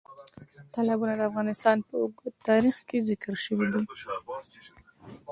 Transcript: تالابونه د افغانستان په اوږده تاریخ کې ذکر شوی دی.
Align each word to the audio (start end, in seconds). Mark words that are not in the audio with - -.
تالابونه 0.73 1.13
د 1.15 1.21
افغانستان 1.29 1.77
په 1.87 1.93
اوږده 2.01 2.29
تاریخ 2.47 2.75
کې 2.87 2.97
ذکر 3.09 3.33
شوی 3.45 3.67
دی. 3.73 3.81